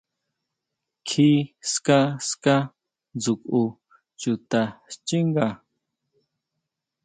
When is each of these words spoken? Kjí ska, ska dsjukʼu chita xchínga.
Kjí 1.07 1.29
ska, 1.71 1.99
ska 2.29 2.55
dsjukʼu 3.21 3.61
chita 4.19 4.61
xchínga. 4.91 5.47